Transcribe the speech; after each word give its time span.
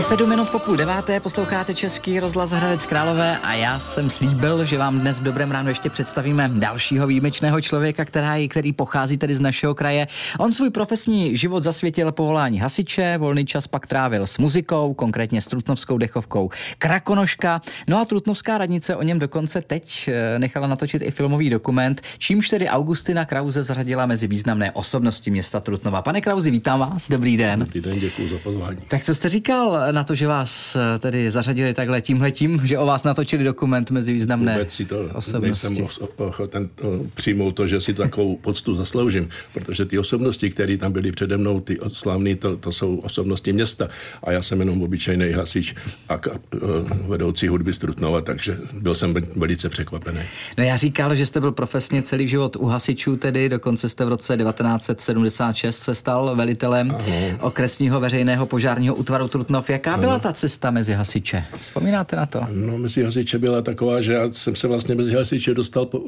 Je 0.00 0.04
sedm 0.06 0.28
minut 0.28 0.48
po 0.48 0.58
půl 0.58 0.76
deváté, 0.76 1.20
posloucháte 1.20 1.74
Český 1.74 2.20
rozhlas 2.20 2.50
Hradec 2.50 2.86
Králové 2.86 3.38
a 3.38 3.54
já 3.54 3.78
jsem 3.78 4.10
slíbil, 4.10 4.64
že 4.64 4.78
vám 4.78 5.00
dnes 5.00 5.18
v 5.18 5.22
dobrém 5.22 5.50
ráno 5.50 5.68
ještě 5.68 5.90
představíme 5.90 6.50
dalšího 6.54 7.06
výjimečného 7.06 7.60
člověka, 7.60 8.04
která, 8.04 8.34
který 8.48 8.72
pochází 8.72 9.16
tedy 9.16 9.34
z 9.34 9.40
našeho 9.40 9.74
kraje. 9.74 10.08
On 10.38 10.52
svůj 10.52 10.70
profesní 10.70 11.36
život 11.36 11.62
zasvětil 11.62 12.12
povolání 12.12 12.58
hasiče, 12.58 13.18
volný 13.18 13.46
čas 13.46 13.66
pak 13.66 13.86
trávil 13.86 14.26
s 14.26 14.38
muzikou, 14.38 14.94
konkrétně 14.94 15.42
s 15.42 15.46
Trutnovskou 15.46 15.98
dechovkou 15.98 16.50
Krakonoška. 16.78 17.60
No 17.88 18.00
a 18.00 18.04
Trutnovská 18.04 18.58
radnice 18.58 18.96
o 18.96 19.02
něm 19.02 19.18
dokonce 19.18 19.62
teď 19.62 20.08
eh, 20.08 20.38
nechala 20.38 20.66
natočit 20.66 21.02
i 21.02 21.10
filmový 21.10 21.50
dokument, 21.50 22.00
čímž 22.18 22.48
tedy 22.48 22.68
Augustina 22.68 23.24
Krauze 23.24 23.62
zradila 23.62 24.06
mezi 24.06 24.26
významné 24.26 24.72
osobnosti 24.72 25.30
města 25.30 25.60
Trutnova. 25.60 26.02
Pane 26.02 26.20
Krauzi, 26.20 26.50
vítám 26.50 26.80
vás, 26.80 27.08
dobrý 27.08 27.36
den. 27.36 27.58
Dobrý 27.58 27.80
den, 27.80 28.00
děkuji 28.00 28.28
za 28.28 28.38
pozvání. 28.38 28.78
Tak 28.88 29.04
co 29.04 29.14
jste 29.14 29.28
říkal 29.28 29.89
na 29.92 30.04
to, 30.04 30.14
že 30.14 30.26
vás 30.26 30.76
eh, 30.76 30.98
tedy 30.98 31.30
zařadili 31.30 31.74
takhle 31.74 32.00
tímhletím, 32.00 32.60
že 32.64 32.78
o 32.78 32.86
vás 32.86 33.04
natočili 33.04 33.44
dokument 33.44 33.90
mezi 33.90 34.12
významné 34.12 34.52
Vůbec 34.52 34.72
si 34.72 34.84
to 34.84 35.00
osobnosti? 35.14 35.68
nejsem 35.68 35.86
ochoten 36.16 36.68
přijmout 37.14 37.52
to, 37.52 37.66
že 37.66 37.80
si 37.80 37.94
takovou 37.94 38.36
poctu 38.36 38.74
zasloužím, 38.74 39.28
protože 39.54 39.84
ty 39.84 39.98
osobnosti, 39.98 40.50
které 40.50 40.76
tam 40.76 40.92
byly 40.92 41.12
přede 41.12 41.36
mnou, 41.36 41.60
ty 41.60 41.78
slavné, 41.88 42.36
to, 42.36 42.56
to 42.56 42.72
jsou 42.72 42.96
osobnosti 42.96 43.52
města 43.52 43.88
a 44.22 44.32
já 44.32 44.42
jsem 44.42 44.60
jenom 44.60 44.82
obyčejný 44.82 45.32
hasič 45.32 45.74
a 46.08 46.14
eh, 46.14 46.58
vedoucí 47.06 47.48
hudby 47.48 47.72
Strutnova, 47.72 48.20
takže 48.20 48.58
byl 48.72 48.94
jsem 48.94 49.14
velice 49.36 49.68
překvapený. 49.68 50.20
No 50.58 50.64
já 50.64 50.76
říkal, 50.76 51.14
že 51.14 51.26
jste 51.26 51.40
byl 51.40 51.52
profesně 51.52 52.02
celý 52.02 52.28
život 52.28 52.56
u 52.56 52.66
hasičů, 52.66 53.16
tedy 53.16 53.48
dokonce 53.48 53.88
jste 53.88 54.04
v 54.04 54.08
roce 54.08 54.36
1976 54.36 55.78
se 55.78 55.94
stal 55.94 56.36
velitelem 56.36 56.90
ano. 56.90 57.38
okresního 57.40 58.00
veřejného 58.00 58.46
požárního 58.46 58.94
útvaru 58.94 59.28
Trutnov. 59.28 59.70
Jaká 59.80 59.96
byla 59.96 60.18
ta 60.18 60.32
cesta 60.32 60.70
mezi 60.70 60.92
hasiče? 60.92 61.44
Vzpomínáte 61.60 62.16
na 62.16 62.26
to? 62.26 62.40
No, 62.52 62.78
mezi 62.78 63.02
hasiče 63.02 63.38
byla 63.38 63.62
taková, 63.62 64.00
že 64.00 64.12
já 64.12 64.32
jsem 64.32 64.56
se 64.56 64.68
vlastně 64.68 64.94
mezi 64.94 65.14
hasiče 65.14 65.54
dostal 65.54 65.86
po, 65.86 66.04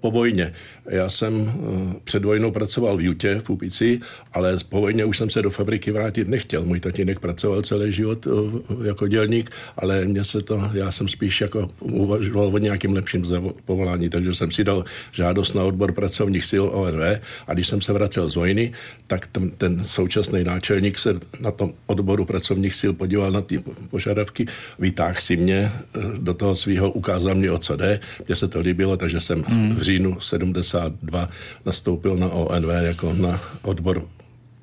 po 0.00 0.10
vojně. 0.10 0.52
Já 0.86 1.08
jsem 1.08 1.40
uh, 1.40 1.92
před 2.04 2.24
vojnou 2.24 2.50
pracoval 2.50 2.96
v 2.96 3.00
Jutě, 3.00 3.34
v 3.34 3.42
Pupici, 3.42 4.00
ale 4.32 4.56
po 4.68 4.80
vojně 4.80 5.04
už 5.04 5.18
jsem 5.18 5.30
se 5.30 5.42
do 5.42 5.50
fabriky 5.50 5.92
vrátit 5.92 6.28
nechtěl. 6.28 6.64
Můj 6.64 6.80
tatínek 6.80 7.18
pracoval 7.18 7.62
celý 7.62 7.92
život 7.92 8.26
uh, 8.26 8.60
jako 8.86 9.08
dělník, 9.08 9.50
ale 9.76 10.04
mě 10.04 10.24
se 10.24 10.42
to, 10.42 10.70
já 10.72 10.90
jsem 10.90 11.08
spíš 11.08 11.40
jako 11.40 11.68
uvažoval 11.80 12.46
o 12.54 12.58
nějakým 12.58 12.92
lepším 12.92 13.24
povolání, 13.64 14.08
takže 14.08 14.34
jsem 14.34 14.50
si 14.50 14.64
dal 14.64 14.84
žádost 15.12 15.54
na 15.54 15.64
odbor 15.64 15.92
pracovních 15.92 16.46
sil 16.52 16.64
ONV 16.72 17.20
a 17.46 17.54
když 17.54 17.68
jsem 17.68 17.80
se 17.80 17.92
vracel 17.92 18.28
z 18.30 18.36
vojny, 18.36 18.72
tak 19.06 19.26
ten, 19.26 19.50
ten 19.50 19.84
současný 19.84 20.44
náčelník 20.44 20.98
se 20.98 21.14
na 21.40 21.50
tom 21.50 21.72
odboru 21.86 22.24
pracovních 22.24 22.73
sil 22.80 22.92
podíval 22.92 23.30
na 23.30 23.40
ty 23.40 23.58
požadavky, 23.90 24.46
vytáhl 24.78 25.14
si 25.18 25.36
mě 25.36 25.72
eh, 25.72 26.00
do 26.18 26.34
toho 26.34 26.54
svého, 26.54 26.90
ukázal 26.90 27.34
mě, 27.34 27.50
o 27.50 27.58
co 27.58 27.76
jde. 27.76 28.00
Mně 28.26 28.36
se 28.36 28.48
to 28.48 28.60
líbilo, 28.60 28.96
takže 28.96 29.20
jsem 29.20 29.42
hmm. 29.42 29.74
v 29.74 29.82
říjnu 29.82 30.20
72 30.20 31.28
nastoupil 31.66 32.16
na 32.16 32.28
ONV 32.28 32.68
jako 32.82 33.12
na 33.12 33.40
odbor 33.62 34.02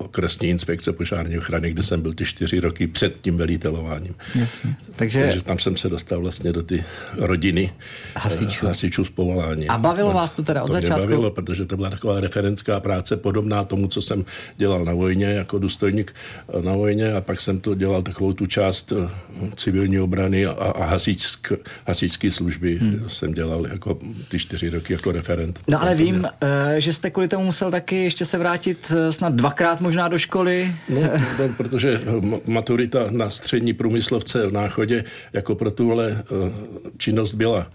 okresní 0.02 0.48
inspekce 0.48 0.92
požární 0.92 1.38
ochrany, 1.38 1.70
kde 1.70 1.82
jsem 1.82 2.00
byl 2.00 2.14
ty 2.14 2.24
čtyři 2.24 2.60
roky 2.60 2.86
před 2.86 3.14
tím 3.20 3.36
velitelováním. 3.36 4.14
Jasně. 4.34 4.76
Takže... 4.96 5.20
Takže 5.20 5.44
tam 5.44 5.58
jsem 5.58 5.76
se 5.76 5.88
dostal 5.88 6.20
vlastně 6.20 6.52
do 6.52 6.62
ty 6.62 6.84
rodiny 7.16 7.72
hasičů, 8.16 8.66
hasičů 8.66 9.04
z 9.04 9.10
povolání. 9.10 9.68
A 9.68 9.78
bavilo 9.78 10.08
no, 10.08 10.14
vás 10.14 10.32
to 10.32 10.42
teda 10.42 10.62
od 10.62 10.66
to 10.66 10.72
začátku? 10.72 11.00
Bavilo, 11.00 11.30
protože 11.30 11.64
to 11.64 11.76
byla 11.76 11.90
taková 11.90 12.20
referenská 12.20 12.80
práce 12.80 13.16
podobná 13.16 13.64
tomu, 13.64 13.88
co 13.88 14.02
jsem 14.02 14.24
dělal 14.56 14.84
na 14.84 14.92
vojně 14.92 15.26
jako 15.26 15.58
důstojník 15.58 16.14
na 16.60 16.72
vojně 16.72 17.12
a 17.12 17.20
pak 17.20 17.40
jsem 17.40 17.60
to 17.60 17.74
dělal 17.74 18.02
takovou 18.02 18.32
tu 18.32 18.46
část 18.46 18.92
eh, 18.92 19.10
civilní 19.56 20.00
obrany 20.00 20.46
a, 20.46 20.50
a 20.50 20.84
hasičsk, 20.84 21.52
hasičské 21.86 22.30
služby 22.30 22.78
hmm. 22.78 23.04
jsem 23.08 23.34
dělal 23.34 23.66
jako 23.66 23.98
ty 24.28 24.38
čtyři 24.38 24.70
roky 24.70 24.92
jako 24.92 25.12
referent. 25.12 25.60
No 25.68 25.82
ale 25.82 25.94
vím, 25.94 26.26
eh, 26.40 26.80
že 26.80 26.92
jste 26.92 27.10
kvůli 27.10 27.28
tomu 27.28 27.44
musel 27.44 27.70
taky 27.70 28.04
ještě 28.04 28.24
se 28.24 28.38
vrátit 28.38 28.92
eh, 28.96 29.12
snad 29.12 29.34
dvakrát 29.34 29.80
možná 29.80 29.91
do 30.08 30.18
školy? 30.18 30.74
No, 30.88 31.00
no 31.38 31.48
protože 31.56 32.00
maturita 32.46 33.06
na 33.10 33.30
střední 33.30 33.72
průmyslovce 33.72 34.46
v 34.46 34.52
Náchodě 34.52 35.04
jako 35.32 35.54
pro 35.54 35.70
tuhle 35.70 36.24
činnost 36.98 37.34
byla 37.34 37.66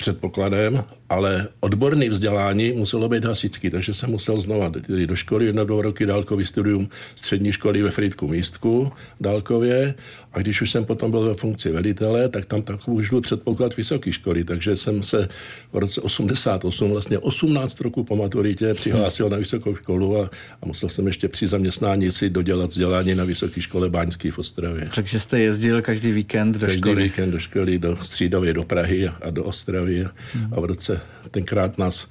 předpokladem, 0.00 0.84
ale 1.08 1.48
odborné 1.60 2.08
vzdělání 2.08 2.72
muselo 2.72 3.08
být 3.08 3.24
hasičský, 3.24 3.70
takže 3.70 3.94
jsem 3.94 4.10
musel 4.10 4.40
znova 4.40 4.70
tedy 4.70 5.06
do 5.06 5.16
školy, 5.16 5.46
jedno 5.46 5.64
dva 5.64 5.82
roky 5.82 6.06
dálkový 6.06 6.44
studium 6.44 6.88
střední 7.16 7.52
školy 7.52 7.82
ve 7.82 7.90
Frýdku 7.90 8.28
Místku 8.28 8.92
dálkově 9.20 9.94
a 10.32 10.38
když 10.38 10.62
už 10.62 10.70
jsem 10.70 10.84
potom 10.84 11.10
byl 11.10 11.20
ve 11.20 11.34
funkci 11.34 11.70
velitele, 11.70 12.28
tak 12.28 12.44
tam 12.44 12.62
tak 12.62 12.88
už 12.88 13.10
byl 13.10 13.20
předpoklad 13.20 13.76
vysoké 13.76 14.12
školy, 14.12 14.44
takže 14.44 14.76
jsem 14.76 15.02
se 15.02 15.28
v 15.72 15.76
roce 15.76 16.00
88, 16.00 16.90
vlastně 16.90 17.18
18 17.18 17.80
roku 17.80 18.04
po 18.04 18.16
maturitě 18.16 18.74
přihlásil 18.74 19.28
na 19.28 19.36
vysokou 19.36 19.74
školu 19.74 20.22
a, 20.22 20.30
a 20.62 20.66
musel 20.66 20.88
jsem 20.88 21.06
ještě 21.06 21.28
při 21.28 21.46
zaměstnání 21.46 22.10
si 22.10 22.30
dodělat 22.30 22.70
vzdělání 22.70 23.14
na 23.14 23.24
vysoké 23.24 23.60
škole 23.60 23.90
Báňské 23.90 24.30
v 24.30 24.38
Ostravě. 24.38 24.84
Takže 24.94 25.20
jste 25.20 25.40
jezdil 25.40 25.82
každý 25.82 26.12
víkend 26.12 26.52
do 26.52 26.66
každý 26.66 26.78
školy? 26.78 26.94
Každý 26.94 27.08
víkend 27.08 27.30
do 27.30 27.38
školy, 27.38 27.78
do 27.78 27.96
Střídově, 28.02 28.54
do 28.54 28.64
Prahy 28.64 29.08
a 29.08 29.30
do 29.30 29.44
Ostravy 29.44 29.89
hmm. 29.98 30.54
a 30.54 30.60
v 30.60 30.64
roce, 30.64 31.00
tenkrát 31.30 31.78
nás 31.78 32.08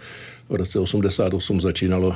v 0.50 0.56
roce 0.56 0.80
88 0.80 1.62
začínalo 1.62 2.16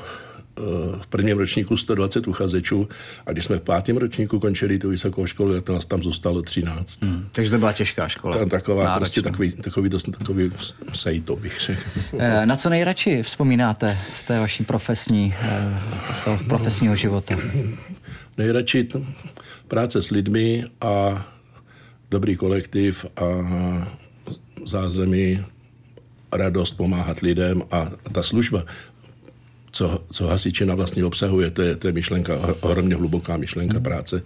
Eh, 0.58 0.62
v 1.02 1.08
prvním 1.08 1.38
ročníku 1.38 1.78
120 1.78 2.28
uchazečů 2.28 2.90
a 3.26 3.32
když 3.32 3.46
jsme 3.46 3.58
v 3.58 3.62
pátém 3.62 3.98
ročníku 3.98 4.40
končili 4.40 4.80
tu 4.80 4.90
vysokou 4.90 5.26
školu, 5.26 5.54
tak 5.54 5.70
nás 5.70 5.86
tam 5.86 6.04
zůstalo 6.04 6.42
13. 6.42 7.04
Hmm, 7.04 7.28
takže 7.32 7.52
to 7.52 7.58
byla 7.58 7.74
těžká 7.74 8.08
škola. 8.08 8.38
Tam 8.38 8.50
taková, 8.50 8.84
Náročná. 8.84 9.00
prostě 9.00 9.22
takový, 9.22 9.52
takový, 9.52 9.90
dost, 9.90 10.10
takový 10.18 10.52
sejto 10.94 11.36
bych 11.36 11.60
řekl. 11.60 11.82
Eh, 12.20 12.46
na 12.46 12.56
co 12.56 12.70
nejradši 12.70 13.24
vzpomínáte 13.24 13.98
z 14.14 14.24
té 14.24 14.40
vaší 14.40 14.64
profesní, 14.64 15.36
eh, 15.42 16.14
z 16.14 16.24
toho 16.24 16.40
profesního 16.48 16.96
života? 16.96 17.36
Nejradši 18.38 18.88
práce 19.68 20.02
s 20.02 20.10
lidmi 20.10 20.66
a 20.82 21.26
dobrý 22.12 22.36
kolektiv 22.36 23.06
a 23.16 23.24
zázemí 24.66 25.46
radost 26.38 26.78
pomáhat 26.78 27.20
lidem 27.20 27.62
a 27.72 27.92
ta 28.12 28.24
služba 28.24 28.64
co, 29.74 30.04
co 30.12 30.28
hasičina 30.28 30.76
vlastně 30.76 31.06
obsahuje, 31.06 31.52
to 31.52 31.62
je, 31.62 31.76
to 31.76 31.88
je 31.88 31.94
myšlenka, 31.94 32.34
ohromně 32.62 32.96
hluboká 32.96 33.38
myšlenka 33.38 33.74
hmm. 33.74 33.84
práce 33.84 34.24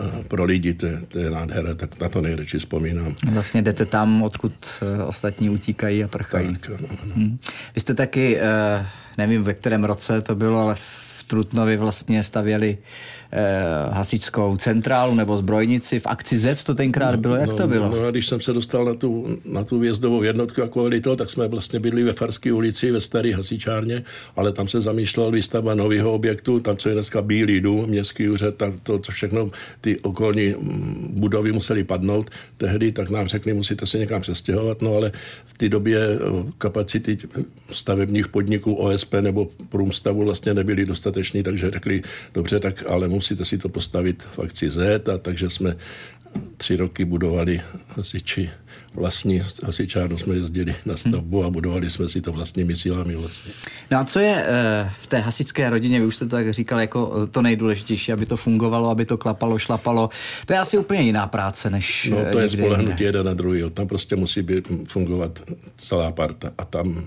eh, 0.00 0.24
pro 0.28 0.44
lidi, 0.44 0.74
to, 0.74 0.86
to 1.08 1.18
je 1.18 1.30
nádhera, 1.30 1.74
tak 1.74 2.00
na 2.00 2.08
to 2.08 2.20
nejradši 2.20 2.58
vzpomínám. 2.58 3.14
Vlastně 3.32 3.62
jdete 3.62 3.86
tam, 3.86 4.22
odkud 4.22 4.52
eh, 4.82 5.02
ostatní 5.02 5.50
utíkají 5.50 6.04
a 6.04 6.08
prchají. 6.08 6.56
Tak, 6.56 6.80
no, 6.80 6.88
no. 7.16 7.38
Vy 7.74 7.80
jste 7.80 7.94
taky, 7.94 8.38
eh, 8.40 8.86
nevím 9.18 9.42
ve 9.42 9.54
kterém 9.54 9.84
roce 9.84 10.20
to 10.20 10.34
bylo, 10.34 10.60
ale 10.60 10.74
v 10.74 11.05
Trutnově 11.26 11.76
vlastně 11.76 12.22
stavěli 12.22 12.78
eh, 13.32 13.62
hasičskou 13.90 14.56
centrálu 14.56 15.14
nebo 15.14 15.36
zbrojnici. 15.36 16.00
V 16.00 16.06
akci 16.06 16.38
Z 16.38 16.64
to 16.64 16.74
tenkrát 16.74 17.10
no, 17.10 17.16
bylo. 17.16 17.36
Jak 17.36 17.50
no, 17.50 17.56
to 17.56 17.68
bylo? 17.68 17.88
No 17.88 18.06
a 18.06 18.10
když 18.10 18.26
jsem 18.26 18.40
se 18.40 18.52
dostal 18.52 18.84
na 18.84 18.94
tu, 18.94 19.38
na 19.44 19.64
tu 19.64 19.78
vězdovou 19.78 20.22
jednotku 20.22 20.60
jako 20.60 20.82
velitel, 20.82 21.16
tak 21.16 21.30
jsme 21.30 21.48
vlastně 21.48 21.80
bydli 21.80 22.02
ve 22.02 22.12
Farské 22.12 22.52
ulici, 22.52 22.90
ve 22.90 23.00
staré 23.00 23.34
hasičárně, 23.34 24.02
ale 24.36 24.52
tam 24.52 24.68
se 24.68 24.80
zamýšlel 24.80 25.30
výstava 25.30 25.74
nového 25.74 26.12
objektu, 26.14 26.60
tam, 26.60 26.76
co 26.76 26.88
je 26.88 26.94
dneska 26.94 27.22
Bílý 27.22 27.60
dům, 27.60 27.86
městský 27.86 28.28
úřad, 28.28 28.54
tam 28.54 28.78
to, 28.82 28.98
to 28.98 29.12
všechno, 29.12 29.50
ty 29.80 30.00
okolní 30.00 30.54
mm, 30.58 31.08
budovy 31.10 31.52
musely 31.52 31.84
padnout. 31.84 32.30
Tehdy 32.56 32.92
tak 32.92 33.10
nám 33.10 33.26
řekli, 33.26 33.52
musíte 33.52 33.86
se 33.86 33.98
někam 33.98 34.20
přestěhovat, 34.20 34.82
no 34.82 34.94
ale 34.96 35.12
v 35.44 35.54
té 35.54 35.68
době 35.68 35.98
eh, 35.98 36.18
kapacity 36.58 37.16
stavebních 37.72 38.28
podniků 38.28 38.74
OSP 38.74 39.14
nebo 39.14 39.48
průmstavu 39.68 40.24
vlastně 40.24 40.54
nebyly 40.54 40.86
dostatečné, 40.86 41.15
takže 41.42 41.70
řekli, 41.70 42.02
dobře, 42.34 42.60
tak 42.60 42.84
ale 42.88 43.08
musíte 43.08 43.44
si 43.44 43.58
to 43.58 43.68
postavit 43.68 44.22
v 44.22 44.38
akci 44.38 44.70
Z, 44.70 45.08
a 45.08 45.18
takže 45.18 45.50
jsme 45.50 45.76
tři 46.56 46.76
roky 46.76 47.04
budovali 47.04 47.60
hasiči 47.88 48.50
vlastní 48.96 49.42
hasičárnu 49.64 50.18
jsme 50.18 50.34
jezdili 50.34 50.74
na 50.84 50.96
stavbu 50.96 51.44
a 51.44 51.50
budovali 51.50 51.90
jsme 51.90 52.08
si 52.08 52.20
to 52.20 52.32
vlastními 52.32 52.76
silami 52.76 53.16
vlastně. 53.16 53.52
No 53.90 53.98
a 53.98 54.04
co 54.04 54.20
je 54.20 54.44
e, 54.46 54.90
v 55.00 55.06
té 55.06 55.18
hasičské 55.18 55.70
rodině, 55.70 56.00
vy 56.00 56.06
už 56.06 56.16
jste 56.16 56.24
to 56.24 56.36
tak 56.36 56.50
říkal, 56.50 56.80
jako 56.80 57.12
eh, 57.22 57.26
to 57.26 57.42
nejdůležitější, 57.42 58.12
aby 58.12 58.26
to 58.26 58.36
fungovalo, 58.36 58.90
aby 58.90 59.04
to 59.04 59.18
klapalo, 59.18 59.58
šlapalo. 59.58 60.10
To 60.46 60.52
je 60.52 60.58
asi 60.58 60.78
úplně 60.78 61.00
jiná 61.00 61.26
práce, 61.26 61.70
než 61.70 62.10
No 62.10 62.24
to 62.32 62.38
je 62.38 62.48
spolehnutí 62.48 63.04
jeden 63.04 63.26
na 63.26 63.34
druhý. 63.34 63.70
Tam 63.74 63.88
prostě 63.88 64.16
musí 64.16 64.42
být, 64.42 64.68
fungovat 64.88 65.42
celá 65.76 66.12
parta 66.12 66.50
a 66.58 66.64
tam 66.64 67.04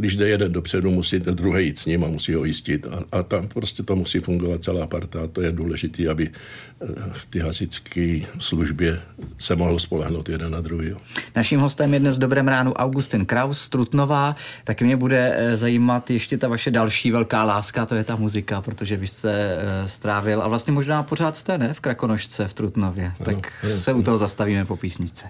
když 0.00 0.16
jde 0.16 0.28
jeden 0.28 0.52
dopředu, 0.52 0.90
musí 0.90 1.20
ten 1.20 1.34
druhý 1.34 1.66
jít 1.66 1.78
s 1.78 1.86
ním 1.86 2.04
a 2.04 2.08
musí 2.08 2.34
ho 2.34 2.44
jistit. 2.44 2.86
A, 2.86 3.18
a 3.18 3.22
tam 3.22 3.48
prostě 3.48 3.82
to 3.82 3.96
musí 3.96 4.18
fungovat 4.18 4.64
celá 4.64 4.86
parta. 4.86 5.20
A 5.24 5.26
to 5.26 5.42
je 5.42 5.52
důležité, 5.52 6.08
aby 6.08 6.30
eh, 6.30 6.86
v 7.12 7.26
ty 7.26 7.38
hasičské 7.38 8.20
službě 8.38 9.00
se 9.38 9.56
mohlo 9.56 9.78
spolehnout 9.78 10.28
jeden 10.28 10.52
na 10.52 10.60
druhý. 10.60 10.94
Naším 11.36 11.60
hostem 11.60 11.94
je 11.94 12.00
dnes 12.00 12.16
v 12.16 12.18
Dobrém 12.18 12.48
ránu 12.48 12.72
Augustin 12.72 13.26
Kraus, 13.26 13.68
Trutnová. 13.68 14.36
Tak 14.64 14.82
mě 14.82 14.96
bude 14.96 15.34
eh, 15.36 15.56
zajímat 15.56 16.10
ještě 16.10 16.38
ta 16.38 16.48
vaše 16.48 16.70
další 16.70 17.10
velká 17.10 17.44
láska, 17.44 17.86
to 17.86 17.94
je 17.94 18.04
ta 18.04 18.16
muzika, 18.16 18.60
protože 18.60 18.96
vy 18.96 19.06
jste 19.06 19.32
eh, 19.32 19.88
strávil 19.88 20.42
a 20.42 20.48
vlastně 20.48 20.72
možná 20.72 21.02
pořád 21.02 21.36
jste, 21.36 21.58
ne, 21.58 21.74
v 21.74 21.80
Krakonošce 21.80 22.48
v 22.48 22.52
Trutnově. 22.52 23.12
Tak 23.22 23.52
ano, 23.62 23.72
se 23.72 23.92
u 23.92 24.02
toho 24.02 24.18
zastavíme 24.18 24.64
po 24.64 24.76
písničce. 24.76 25.26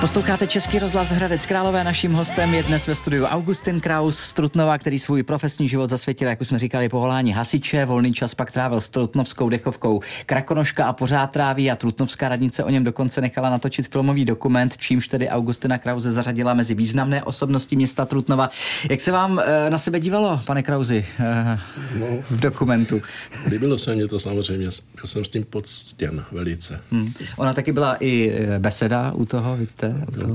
Posloucháte 0.00 0.46
Český 0.46 0.78
rozhlas 0.78 1.08
Hradec 1.08 1.46
Králové. 1.46 1.84
Naším 1.84 2.12
hostem 2.12 2.54
je 2.54 2.62
dnes 2.62 2.86
ve 2.86 2.94
studiu 2.94 3.24
Augustin 3.24 3.80
Kraus 3.80 4.18
z 4.18 4.34
Trutnova, 4.34 4.78
který 4.78 4.98
svůj 4.98 5.22
profesní 5.22 5.68
život 5.68 5.90
zasvětil, 5.90 6.28
jak 6.28 6.40
už 6.40 6.48
jsme 6.48 6.58
říkali, 6.58 6.88
povolání 6.88 7.32
hasiče. 7.32 7.84
Volný 7.84 8.12
čas 8.12 8.34
pak 8.34 8.52
trávil 8.52 8.80
s 8.80 8.90
Trutnovskou 8.90 9.48
dechovkou 9.48 10.00
Krakonoška 10.26 10.86
a 10.86 10.92
pořád 10.92 11.26
tráví 11.26 11.70
a 11.70 11.76
Trutnovská 11.76 12.28
radnice 12.28 12.64
o 12.64 12.70
něm 12.70 12.84
dokonce 12.84 13.20
nechala 13.20 13.50
natočit 13.50 13.88
filmový 13.88 14.24
dokument, 14.24 14.76
čímž 14.76 15.08
tedy 15.08 15.28
Augustina 15.28 15.78
Krause 15.78 16.12
zařadila 16.12 16.54
mezi 16.54 16.74
významné 16.74 17.22
osobnosti 17.22 17.76
města 17.76 18.04
Trutnova. 18.04 18.50
Jak 18.90 19.00
se 19.00 19.12
vám 19.12 19.38
e, 19.38 19.70
na 19.70 19.78
sebe 19.78 20.00
dívalo, 20.00 20.40
pane 20.46 20.62
Krauzi, 20.62 21.06
e, 21.18 21.58
no, 21.98 22.06
v 22.30 22.40
dokumentu? 22.40 23.02
Líbilo 23.48 23.78
se 23.78 23.94
mě 23.94 24.08
to 24.08 24.20
samozřejmě, 24.20 24.68
byl 24.94 25.06
jsem 25.06 25.24
s 25.24 25.28
tím 25.28 25.44
poctěn 25.44 26.24
velice. 26.32 26.80
Hmm. 26.90 27.12
Ona 27.36 27.52
taky 27.54 27.72
byla 27.72 27.96
i 28.00 28.30
eh, 28.30 28.58
beseda 28.58 29.12
u 29.14 29.26
toho, 29.26 29.56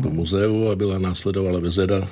to 0.04 0.10
muzeu 0.10 0.70
a 0.70 0.76
byla 0.76 0.98
následovala 1.00 1.60
vezeda 1.60 2.08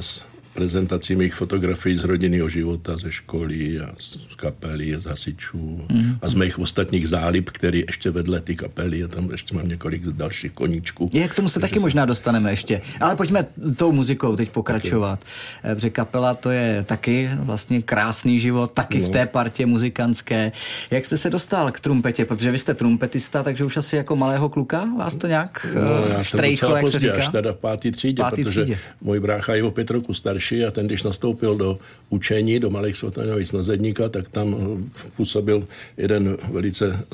s 0.00 0.24
prezentací 0.54 1.16
mých 1.16 1.34
fotografií 1.34 1.96
z 1.96 2.04
rodinného 2.04 2.48
života, 2.48 2.96
ze 2.96 3.12
školy 3.12 3.80
a 3.80 3.94
z 3.98 4.34
kapely, 4.36 4.94
z 4.98 5.04
hasičů 5.04 5.86
mm. 5.92 6.18
a 6.22 6.28
z 6.28 6.34
mých 6.34 6.58
ostatních 6.58 7.08
zálib, 7.08 7.50
který 7.50 7.84
ještě 7.86 8.10
vedle 8.10 8.40
ty 8.40 8.56
kapely 8.56 9.04
a 9.04 9.08
tam 9.08 9.30
ještě 9.30 9.54
mám 9.54 9.68
několik 9.68 10.02
dalších 10.02 10.52
koníčků. 10.52 11.10
Je, 11.12 11.28
k 11.28 11.34
tomu 11.34 11.48
se 11.48 11.60
taky 11.60 11.74
se... 11.74 11.80
možná 11.80 12.04
dostaneme 12.04 12.50
ještě. 12.50 12.80
Ale 13.00 13.16
pojďme 13.16 13.46
tou 13.78 13.92
muzikou 13.92 14.36
teď 14.36 14.50
pokračovat. 14.50 15.20
Okay. 15.58 15.74
Protože 15.74 15.90
kapela 15.90 16.34
to 16.34 16.50
je 16.50 16.84
taky 16.88 17.30
vlastně 17.38 17.82
krásný 17.82 18.40
život, 18.40 18.72
taky 18.72 18.98
no. 18.98 19.06
v 19.06 19.08
té 19.08 19.26
partě 19.26 19.66
muzikantské. 19.66 20.52
Jak 20.90 21.06
jste 21.06 21.16
se 21.18 21.30
dostal 21.30 21.72
k 21.72 21.80
trumpetě? 21.80 22.24
Protože 22.24 22.50
vy 22.50 22.58
jste 22.58 22.74
trumpetista, 22.74 23.42
takže 23.42 23.64
už 23.64 23.76
asi 23.76 23.96
jako 23.96 24.16
malého 24.16 24.48
kluka 24.48 24.88
vás 24.98 25.16
to 25.16 25.26
nějak 25.26 25.66
no, 25.74 26.12
já 26.12 26.22
štrejchlo, 26.22 26.68
jsem 26.68 26.76
jak 26.76 26.88
se 26.88 26.98
říká? 26.98 27.14
až 27.14 27.28
teda 27.28 27.52
v 27.52 27.56
pátý 27.56 27.90
třídě, 27.90 28.22
pátý 28.22 28.44
protože 28.44 28.62
třídě. 28.62 28.78
můj 29.00 29.20
brácha 29.20 29.54
je 29.54 29.64
o 29.64 29.70
pět 29.70 29.90
roku 29.90 30.14
starší 30.14 30.39
starší 30.40 30.64
a 30.64 30.70
ten, 30.70 30.86
když 30.86 31.02
nastoupil 31.02 31.56
do 31.56 31.78
učení, 32.10 32.60
do 32.60 32.70
malých 32.70 32.96
svatanovic 32.96 33.48
snazedníka, 33.48 34.08
tak 34.08 34.28
tam 34.28 34.56
eh, 34.56 35.10
působil 35.16 35.68
jeden 35.96 36.36
velice 36.52 37.04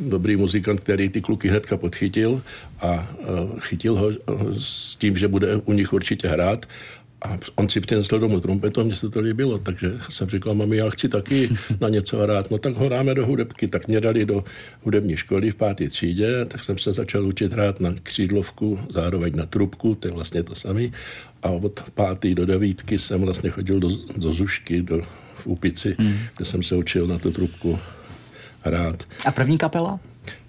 dobrý 0.00 0.36
muzikant, 0.36 0.80
který 0.80 1.08
ty 1.08 1.20
kluky 1.20 1.48
hnedka 1.48 1.76
podchytil 1.76 2.42
a 2.80 3.02
eh, 3.02 3.24
chytil 3.60 3.94
ho 3.94 4.10
eh, 4.10 4.54
s 4.54 4.96
tím, 4.96 5.16
že 5.16 5.28
bude 5.28 5.56
u 5.66 5.72
nich 5.72 5.92
určitě 5.92 6.28
hrát 6.28 6.66
a 7.22 7.38
on 7.54 7.68
si 7.68 7.80
přinesl 7.80 8.18
domů 8.18 8.40
trumpetu 8.40 8.84
mně 8.84 8.94
se 8.94 9.10
to 9.10 9.20
líbilo, 9.20 9.58
takže 9.58 9.92
jsem 10.08 10.28
říkal, 10.28 10.54
mami, 10.54 10.76
já 10.76 10.90
chci 10.90 11.08
taky 11.08 11.48
na 11.80 11.88
něco 11.88 12.18
hrát. 12.18 12.50
No 12.50 12.58
tak 12.58 12.76
ho 12.76 12.88
dáme 12.88 13.14
do 13.14 13.26
hudebky. 13.26 13.68
Tak 13.68 13.88
mě 13.88 14.00
dali 14.00 14.24
do 14.24 14.44
hudební 14.82 15.16
školy 15.16 15.50
v 15.50 15.54
páté 15.54 15.88
třídě, 15.88 16.44
tak 16.44 16.64
jsem 16.64 16.78
se 16.78 16.92
začal 16.92 17.26
učit 17.26 17.52
hrát 17.52 17.80
na 17.80 17.94
křídlovku, 18.02 18.80
zároveň 18.90 19.32
na 19.36 19.46
trubku, 19.46 19.94
to 19.94 20.08
je 20.08 20.12
vlastně 20.12 20.42
to 20.42 20.54
samé. 20.54 20.82
A 21.42 21.48
od 21.48 21.84
páté 21.94 22.34
do 22.34 22.46
devítky 22.46 22.98
jsem 22.98 23.20
vlastně 23.20 23.50
chodil 23.50 23.80
do, 23.80 23.88
do 24.16 24.32
Zušky, 24.32 24.82
do, 24.82 25.02
v 25.34 25.46
Úpici, 25.46 25.96
hmm. 25.98 26.18
kde 26.36 26.44
jsem 26.44 26.62
se 26.62 26.76
učil 26.76 27.06
na 27.06 27.18
tu 27.18 27.30
trubku 27.30 27.78
hrát. 28.60 29.04
A 29.24 29.30
první 29.30 29.58
kapela? 29.58 30.00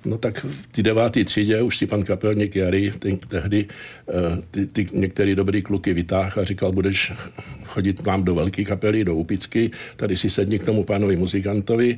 No 0.07 0.17
tak 0.17 0.45
v 0.45 0.67
té 0.67 0.83
deváté 0.83 1.23
třídě 1.23 1.61
už 1.61 1.77
si 1.77 1.87
pan 1.87 2.03
kapelník 2.03 2.55
Jary 2.55 2.91
ten, 2.99 3.17
tehdy 3.17 3.65
uh, 4.05 4.43
ty, 4.51 4.65
ty 4.67 4.85
některé 4.93 5.35
dobrý 5.35 5.61
kluky 5.61 5.93
vytáhl 5.93 6.41
a 6.41 6.43
říkal, 6.43 6.71
budeš 6.71 7.13
chodit 7.65 8.01
k 8.01 8.07
nám 8.07 8.23
do 8.23 8.35
velké 8.35 8.63
kapely, 8.63 9.03
do 9.03 9.15
Upicky, 9.15 9.71
tady 9.95 10.17
si 10.17 10.29
sedni 10.29 10.59
k 10.59 10.63
tomu 10.63 10.83
pánovi 10.83 11.15
muzikantovi, 11.15 11.97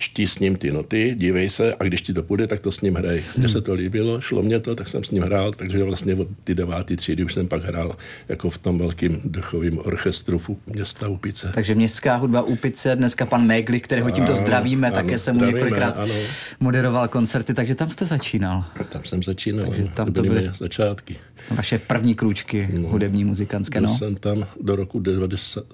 čti 0.00 0.26
s 0.26 0.38
ním 0.38 0.56
ty 0.56 0.72
noty, 0.72 1.14
dívej 1.18 1.48
se 1.48 1.74
a 1.74 1.84
když 1.84 2.02
ti 2.02 2.14
to 2.14 2.22
půjde, 2.22 2.46
tak 2.46 2.60
to 2.60 2.70
s 2.70 2.80
ním. 2.80 2.94
Hmm. 2.94 3.20
Mně 3.36 3.48
se 3.48 3.60
to 3.60 3.74
líbilo, 3.74 4.20
šlo 4.20 4.42
mě 4.42 4.60
to, 4.60 4.74
tak 4.74 4.88
jsem 4.88 5.04
s 5.04 5.10
ním 5.10 5.22
hrál, 5.22 5.52
takže 5.52 5.84
vlastně 5.84 6.14
od 6.14 6.28
ty 6.44 6.54
devátý 6.54 6.96
třídy 6.96 7.24
už 7.24 7.34
jsem 7.34 7.48
pak 7.48 7.64
hrál 7.64 7.92
jako 8.28 8.50
v 8.50 8.58
tom 8.58 8.78
velkým 8.78 9.20
dechovém 9.24 9.78
orchestru 9.78 10.38
v 10.38 10.50
města 10.66 11.08
Úpice. 11.08 11.52
Takže 11.54 11.74
městská 11.74 12.16
hudba 12.16 12.42
Úpice, 12.42 12.96
dneska 12.96 13.26
pan 13.26 13.46
Megli, 13.46 13.80
kterého 13.80 14.10
tímto 14.10 14.36
zdravíme, 14.36 14.86
ano, 14.86 14.94
také 14.94 15.18
jsem 15.18 15.36
mu 15.36 15.44
několikrát 15.44 15.98
ano. 15.98 16.14
moderoval 16.60 17.08
koncerty, 17.08 17.54
takže 17.54 17.74
tam 17.74 17.90
jste 17.90 18.06
začínal. 18.06 18.64
Tam 18.88 19.04
jsem 19.04 19.22
začínal, 19.22 19.66
takže 19.66 19.84
tam 19.94 20.12
to 20.12 20.22
byly, 20.22 20.28
to 20.28 20.34
byly 20.34 20.50
začátky. 20.58 21.16
Vaše 21.50 21.78
první 21.78 22.14
krůčky 22.14 22.68
no, 22.78 22.88
hudební, 22.88 23.24
muzikantské, 23.24 23.80
no? 23.80 23.88
jsem 23.88 24.16
tam 24.16 24.46
do 24.60 24.76
roku 24.76 25.00
90, 25.00 25.64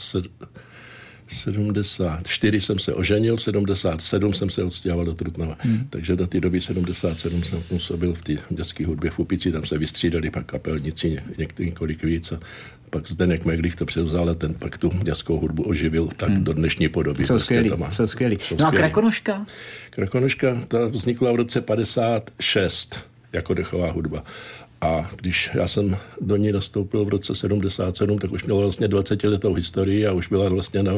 74 1.28 2.60
jsem 2.60 2.78
se 2.78 2.94
oženil, 2.94 3.38
77 3.38 4.34
jsem 4.34 4.50
se 4.50 4.64
odstěhoval 4.64 5.04
do 5.04 5.14
Trutnova. 5.14 5.56
Hmm. 5.58 5.86
Takže 5.90 6.16
do 6.16 6.26
té 6.26 6.40
doby 6.40 6.60
77 6.60 7.42
jsem 7.42 7.62
působil 7.62 8.14
v 8.14 8.22
té 8.22 8.36
dětské 8.50 8.86
hudbě 8.86 9.10
v 9.10 9.18
Upici, 9.18 9.52
tam 9.52 9.66
se 9.66 9.78
vystřídali 9.78 10.30
pak 10.30 10.46
kapelníci, 10.46 11.22
některý 11.38 11.72
kolik 11.72 12.04
víc. 12.04 12.32
A 12.32 12.40
pak 12.90 13.08
Zdenek 13.08 13.44
Meglich 13.44 13.76
to 13.76 13.86
převzal 13.86 14.30
a 14.30 14.34
ten 14.34 14.54
pak 14.54 14.78
tu 14.78 14.90
dětskou 15.02 15.38
hudbu 15.38 15.62
oživil 15.62 16.08
tak 16.16 16.28
hmm. 16.28 16.44
do 16.44 16.52
dnešní 16.52 16.88
podoby. 16.88 17.26
Jsou 17.26 17.34
prostě 17.34 17.44
skvělý, 17.44 17.70
má, 17.76 17.92
jsou 17.92 18.06
skvělý. 18.06 18.36
Jsou 18.40 18.56
no 18.56 18.66
a 18.66 18.70
Krakonoška? 18.70 19.46
Krakonoška, 19.90 20.60
ta 20.68 20.86
vznikla 20.86 21.32
v 21.32 21.36
roce 21.36 21.60
56 21.60 22.98
jako 23.32 23.54
dechová 23.54 23.92
hudba. 23.92 24.24
A 24.80 25.10
když 25.16 25.50
já 25.54 25.68
jsem 25.68 25.96
do 26.20 26.36
ní 26.36 26.52
nastoupil 26.52 27.04
v 27.04 27.08
roce 27.08 27.34
77, 27.34 28.18
tak 28.18 28.32
už 28.32 28.44
měla 28.44 28.60
vlastně 28.60 28.88
20 28.88 29.24
letou 29.24 29.54
historii 29.54 30.06
a 30.06 30.12
už 30.12 30.28
byla 30.28 30.48
vlastně 30.48 30.82
na 30.82 30.92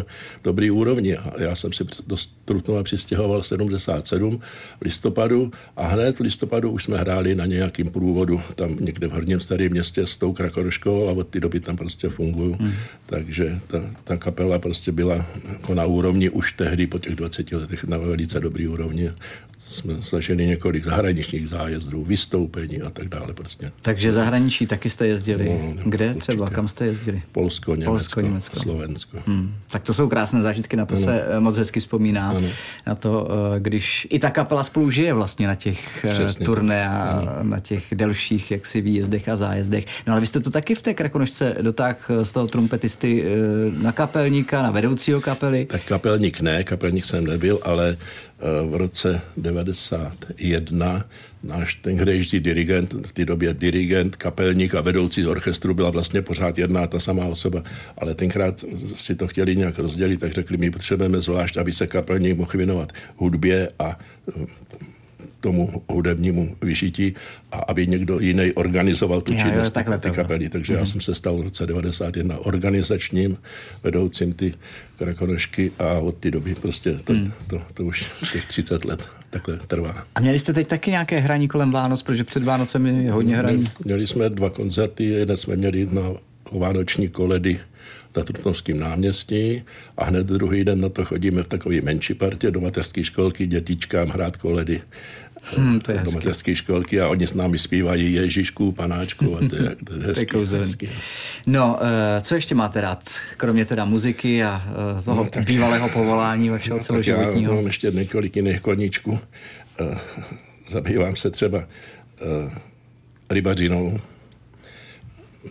dobrý 0.45 0.71
úrovni. 0.71 1.17
A 1.17 1.43
já 1.43 1.55
jsem 1.55 1.73
si 1.73 1.85
do 2.07 2.17
Trutnova 2.45 2.83
přistěhoval 2.83 3.43
77 3.43 4.41
v 4.81 4.85
listopadu 4.85 5.53
a 5.77 5.87
hned 5.87 6.17
v 6.17 6.21
listopadu 6.21 6.71
už 6.71 6.85
jsme 6.85 6.99
hráli 6.99 7.35
na 7.35 7.47
nějakým 7.47 7.91
průvodu 7.91 8.41
tam 8.55 8.77
někde 8.81 9.07
v 9.09 9.13
Horním 9.13 9.41
starém 9.41 9.73
městě 9.73 10.07
s 10.07 10.17
tou 10.17 10.33
Krakonoškou 10.33 11.09
a 11.09 11.13
od 11.13 11.29
té 11.29 11.41
doby 11.41 11.61
tam 11.61 11.77
prostě 11.77 12.09
fungují. 12.09 12.57
Hmm. 12.61 12.73
Takže 13.07 13.59
ta, 13.67 13.91
ta 14.05 14.17
kapela 14.17 14.59
prostě 14.59 14.93
byla 14.93 15.27
jako 15.49 15.75
na 15.75 15.85
úrovni 15.85 16.31
už 16.31 16.53
tehdy 16.53 16.87
po 16.87 16.99
těch 16.99 17.17
20 17.17 17.53
letech 17.53 17.85
na 17.85 17.99
velice 17.99 18.41
dobrý 18.41 18.69
úrovni 18.69 19.11
jsme 19.69 19.95
zažili 19.95 20.47
několik 20.47 20.85
zahraničních 20.85 21.49
zájezdů, 21.49 22.05
vystoupení 22.05 22.83
a 22.83 22.91
tak 22.91 23.09
dále. 23.09 23.35
Prostě. 23.35 23.68
Takže 23.83 24.13
zahraničí 24.13 24.67
taky 24.67 24.91
jste 24.91 25.07
jezdili. 25.07 25.45
No, 25.45 25.75
no, 25.85 25.91
Kde 25.91 26.07
určitě. 26.07 26.21
třeba? 26.21 26.51
Kam 26.51 26.69
jste 26.69 26.87
jezdili? 26.87 27.23
Polsko, 27.33 27.75
Německo, 27.75 27.91
Polsko, 27.93 28.21
Německo. 28.21 28.61
Slovensko. 28.61 29.19
Hmm. 29.27 29.55
Tak 29.71 29.83
to 29.83 29.95
jsou 29.95 30.09
krásné 30.09 30.43
zážitky, 30.43 30.77
na 30.77 30.87
to 30.87 30.95
ano. 30.95 31.05
se 31.05 31.23
eh, 31.29 31.41
moc 31.41 31.57
hezky 31.57 31.81
vzpomíná. 31.81 32.29
Ano. 32.31 32.41
Na 32.87 32.95
to, 32.95 33.29
eh, 33.57 33.61
když 33.61 34.07
i 34.11 34.19
ta 34.19 34.31
kapela 34.31 34.63
spolu 34.63 34.91
žije 34.91 35.13
vlastně 35.15 35.47
na 35.47 35.55
těch 35.55 36.05
eh, 36.05 36.13
Přesně 36.13 36.47
turné 36.47 36.89
a 36.89 37.03
ano. 37.03 37.33
na 37.43 37.61
těch 37.61 37.85
delších 37.95 38.51
jaksi 38.51 38.81
výjezdech 38.81 39.29
a 39.29 39.37
zájezdech. 39.37 39.85
No 40.07 40.13
ale 40.13 40.21
vy 40.21 40.27
jste 40.27 40.41
to 40.41 40.51
taky 40.51 40.75
v 40.75 40.83
té 40.83 40.95
Krakonožce 40.95 41.57
dotáh 41.63 42.11
z 42.23 42.33
toho 42.33 42.47
trumpetisty 42.47 43.25
na 43.77 43.93
kapelníka, 43.93 44.63
na 44.63 44.71
vedoucího 44.71 45.21
kapely? 45.21 45.65
Tak 45.65 45.85
kapelník 45.85 46.41
ne, 46.41 46.65
kapelník 46.65 47.05
jsem 47.05 47.27
nebyl, 47.27 47.59
ale 47.63 47.97
v 48.69 48.75
roce 48.75 49.21
91 49.37 51.05
náš 51.43 51.75
tehdejší 51.75 52.41
dirigent, 52.41 52.95
v 53.07 53.13
té 53.13 53.25
době 53.25 53.55
dirigent, 53.55 54.17
kapelník 54.17 54.75
a 54.75 54.81
vedoucí 54.81 55.23
z 55.23 55.27
orchestru 55.27 55.75
byla 55.75 55.91
vlastně 55.91 56.23
pořád 56.23 56.59
jedna 56.59 56.81
a 56.81 56.87
ta 56.87 56.99
samá 56.99 57.27
osoba, 57.27 57.63
ale 57.99 58.15
tenkrát 58.15 58.65
si 58.95 59.15
to 59.15 59.29
chtěli 59.29 59.57
nějak 59.57 59.79
rozdělit, 59.79 60.21
tak 60.21 60.33
řekli, 60.33 60.57
my 60.57 60.71
potřebujeme 60.71 61.21
zvlášť, 61.21 61.57
aby 61.57 61.73
se 61.73 61.87
kapelník 61.87 62.37
mohl 62.39 62.51
věnovat 62.55 62.93
hudbě 63.17 63.69
a 63.79 63.99
tomu 65.41 65.83
hudebnímu 65.89 66.57
vyšití 66.63 67.15
a 67.53 67.59
aby 67.59 67.87
někdo 67.87 68.21
jiný 68.21 68.53
organizoval 68.53 69.21
tu 69.21 69.35
činnost 69.35 69.75
ty 69.99 70.11
kapely. 70.11 70.49
Takže 70.49 70.73
mm-hmm. 70.73 70.77
já 70.77 70.83
mhm. 70.83 70.91
jsem 70.91 71.01
se 71.01 71.15
stal 71.15 71.39
v 71.39 71.41
roce 71.41 71.67
91 71.67 72.39
organizačním 72.39 73.39
vedoucím 73.83 74.33
ty 74.33 74.55
krakonožky 74.99 75.73
a 75.79 75.99
od 75.99 76.17
té 76.17 76.31
doby 76.31 76.55
prostě 76.55 76.93
to, 77.05 77.13
mm. 77.13 77.33
to, 77.49 77.59
to, 77.59 77.65
to 77.75 77.85
už 77.85 78.07
těch 78.33 78.47
30 78.47 78.85
let 78.85 79.09
takhle 79.31 79.59
trvá. 79.67 80.05
A 80.15 80.21
měli 80.21 80.39
jste 80.39 80.53
teď 80.53 80.69
taky 80.69 80.91
nějaké 80.91 81.19
hraní 81.19 81.49
kolem 81.49 81.71
Vánoc, 81.71 82.03
protože 82.03 82.25
před 82.25 82.43
Vánocem 82.45 82.87
je 82.87 83.13
hodně 83.13 83.37
hraní? 83.37 83.65
Měli 83.85 84.07
jsme 84.07 84.31
dva 84.31 84.51
koncerty, 84.51 85.05
jeden 85.05 85.37
jsme 85.37 85.57
měli 85.57 85.89
na 85.93 86.03
vánoční 86.53 87.09
koledy 87.09 87.61
na 88.17 88.25
Trutnovském 88.25 88.79
náměstí 88.79 89.63
a 89.97 90.05
hned 90.05 90.27
druhý 90.27 90.65
den 90.65 90.81
na 90.81 90.89
to 90.89 91.05
chodíme 91.05 91.43
v 91.43 91.49
takové 91.49 91.81
menší 91.81 92.15
partě 92.15 92.51
do 92.51 92.61
mateřské 92.61 93.05
školky 93.05 93.47
dětičkám 93.47 94.09
hrát 94.09 94.37
koledy. 94.37 94.81
Hmm, 95.57 95.81
to 95.81 95.93
je 95.93 95.99
do 96.05 96.11
mateřské 96.11 96.57
školky 96.57 97.01
a 97.01 97.09
oni 97.09 97.27
s 97.27 97.35
námi 97.35 97.59
zpívají 97.59 98.13
Ježíšku, 98.13 98.73
panáčku 98.73 99.37
a 99.37 99.49
to 99.49 99.57
je, 99.57 99.77
to 99.85 99.95
je 99.95 100.07
hezký, 100.07 100.27
to 100.27 100.55
je 100.55 100.61
hezký. 100.61 100.89
No, 101.47 101.75
uh, 101.75 102.23
co 102.23 102.35
ještě 102.35 102.55
máte 102.55 102.81
rád, 102.81 103.11
kromě 103.37 103.65
teda 103.65 103.85
muziky 103.85 104.45
a 104.45 104.63
uh, 104.97 105.05
toho 105.05 105.25
no, 105.25 105.31
tak, 105.31 105.45
bývalého 105.45 105.89
povolání 105.89 106.51
vašeho 106.57 106.79
no, 106.79 106.85
celoživotního? 106.85 107.53
Já 107.53 107.57
mám 107.57 107.67
ještě 107.67 107.91
několik 107.91 108.37
jiných 108.37 108.61
koníčků. 108.61 109.19
Uh, 109.81 109.99
zabývám 110.69 111.17
se 111.17 111.31
třeba 111.31 111.65
rybařinou, 113.31 114.01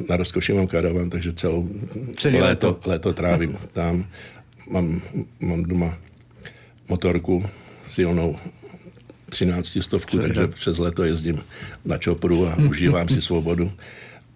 na 0.09 0.17
rozkoši 0.17 0.53
mám 0.53 0.67
karavan, 0.67 1.09
takže 1.09 1.33
celou 1.33 1.69
Celý 2.17 2.39
léto, 2.39 2.67
léto, 2.67 2.79
léto 2.89 3.13
trávím 3.13 3.57
tam. 3.73 4.05
Mám, 4.69 5.01
mám 5.39 5.63
doma 5.63 5.97
motorku 6.89 7.45
silnou 7.87 8.35
13 9.29 9.77
stovku, 9.81 10.17
takže 10.17 10.47
přes 10.47 10.77
léto 10.77 11.03
jezdím 11.03 11.43
na 11.85 11.97
čopru 11.97 12.47
a 12.47 12.55
užívám 12.69 13.09
si 13.09 13.21
svobodu. 13.21 13.71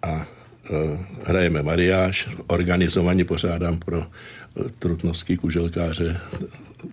A 0.02 0.12
uh, 0.12 1.00
hrajeme 1.24 1.62
mariáž, 1.62 2.28
organizovaně 2.46 3.24
pořádám 3.24 3.78
pro 3.78 3.98
uh, 3.98 4.68
trutnovský 4.78 5.36
kuželkáře 5.36 6.20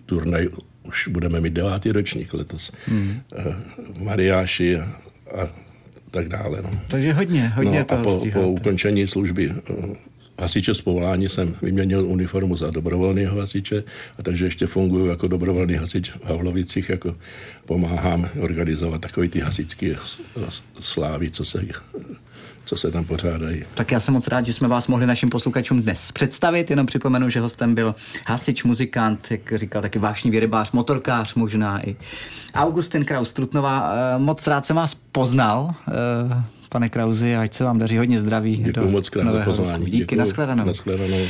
turnaj, 0.06 0.48
už 0.82 1.08
budeme 1.08 1.40
mít 1.40 1.52
devátý 1.52 1.92
ročník 1.92 2.34
letos. 2.34 2.72
Hmm. 2.86 3.20
Uh, 3.46 3.54
mariáši 3.98 4.76
a, 4.76 4.82
a 5.42 5.48
tak 6.10 6.28
dále. 6.28 6.62
No. 6.62 6.70
Takže 6.88 7.12
hodně, 7.12 7.48
hodně 7.48 7.84
no, 7.90 7.98
a 7.98 8.02
po, 8.02 8.26
po 8.32 8.48
ukončení 8.48 9.06
služby 9.06 9.52
hasiče 10.40 10.74
z 10.74 10.80
povolání 10.80 11.28
jsem 11.28 11.56
vyměnil 11.62 12.06
uniformu 12.06 12.56
za 12.56 12.70
dobrovolného 12.70 13.38
hasiče, 13.38 13.84
a 14.18 14.22
takže 14.22 14.44
ještě 14.44 14.66
funguji 14.66 15.06
jako 15.06 15.28
dobrovolný 15.28 15.74
hasič 15.74 16.10
v 16.10 16.24
Havlovicích, 16.24 16.88
jako 16.88 17.16
pomáhám 17.66 18.28
organizovat 18.40 19.00
takový 19.00 19.28
ty 19.28 19.40
hasičské 19.40 19.94
slávy, 20.80 21.30
co 21.30 21.44
se 21.44 21.66
co 22.70 22.76
se 22.76 22.90
tam 22.90 23.04
pořádají. 23.04 23.64
Tak 23.74 23.92
já 23.92 24.00
jsem 24.00 24.14
moc 24.14 24.28
rád, 24.28 24.46
že 24.46 24.52
jsme 24.52 24.68
vás 24.68 24.88
mohli 24.88 25.06
našim 25.06 25.30
posluchačům 25.30 25.82
dnes 25.82 26.12
představit. 26.12 26.70
Jenom 26.70 26.86
připomenu, 26.86 27.30
že 27.30 27.40
hostem 27.40 27.74
byl 27.74 27.94
hasič, 28.26 28.64
muzikant, 28.64 29.30
jak 29.30 29.52
říkal, 29.56 29.82
taky 29.82 29.98
vášnivý 29.98 30.40
rybář, 30.40 30.72
motorkář 30.72 31.34
možná 31.34 31.86
i 31.86 31.96
Augustin 32.54 33.04
Kraus 33.04 33.32
Trutnová. 33.32 33.92
Eh, 33.94 34.18
moc 34.18 34.46
rád 34.46 34.66
jsem 34.66 34.76
vás 34.76 34.94
poznal 34.94 35.70
eh, 35.88 36.44
pane 36.68 36.88
Krauzi, 36.88 37.36
ať 37.36 37.54
se 37.54 37.64
vám 37.64 37.78
daří 37.78 37.98
hodně 37.98 38.20
zdraví. 38.20 38.56
Děkuji 38.56 38.90
moc 38.90 39.08
krát 39.08 39.30
za 39.30 39.44
pozvání. 39.44 39.86
Díky, 39.86 40.16
nashledanou. 40.16 40.64
nashledanou. 40.64 41.26